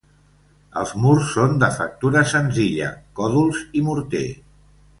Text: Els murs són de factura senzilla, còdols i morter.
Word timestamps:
Els 0.83 0.93
murs 1.03 1.27
són 1.33 1.53
de 1.65 1.69
factura 1.75 2.23
senzilla, 2.33 2.89
còdols 3.21 3.61
i 3.81 3.85
morter. 3.91 4.27